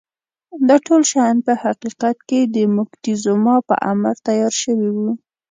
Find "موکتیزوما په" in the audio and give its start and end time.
2.75-3.75